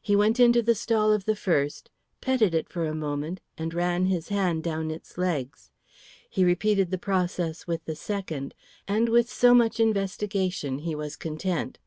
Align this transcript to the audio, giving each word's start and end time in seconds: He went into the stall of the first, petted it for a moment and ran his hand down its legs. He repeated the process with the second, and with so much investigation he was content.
He 0.00 0.16
went 0.16 0.40
into 0.40 0.62
the 0.62 0.74
stall 0.74 1.12
of 1.12 1.26
the 1.26 1.36
first, 1.36 1.90
petted 2.22 2.54
it 2.54 2.70
for 2.70 2.86
a 2.86 2.94
moment 2.94 3.42
and 3.58 3.74
ran 3.74 4.06
his 4.06 4.30
hand 4.30 4.64
down 4.64 4.90
its 4.90 5.18
legs. 5.18 5.70
He 6.30 6.42
repeated 6.42 6.90
the 6.90 6.96
process 6.96 7.66
with 7.66 7.84
the 7.84 7.94
second, 7.94 8.54
and 8.88 9.10
with 9.10 9.28
so 9.28 9.52
much 9.52 9.78
investigation 9.78 10.78
he 10.78 10.94
was 10.94 11.16
content. 11.16 11.78